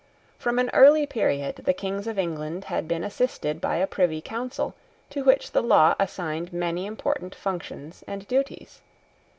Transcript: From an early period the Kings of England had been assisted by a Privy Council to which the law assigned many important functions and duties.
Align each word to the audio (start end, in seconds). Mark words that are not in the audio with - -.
From 0.39 0.57
an 0.57 0.71
early 0.73 1.05
period 1.05 1.57
the 1.57 1.75
Kings 1.75 2.07
of 2.07 2.17
England 2.17 2.63
had 2.63 2.87
been 2.87 3.03
assisted 3.03 3.61
by 3.61 3.75
a 3.75 3.85
Privy 3.85 4.19
Council 4.19 4.73
to 5.11 5.23
which 5.23 5.51
the 5.51 5.61
law 5.61 5.93
assigned 5.99 6.51
many 6.51 6.87
important 6.87 7.35
functions 7.35 8.03
and 8.07 8.27
duties. 8.27 8.81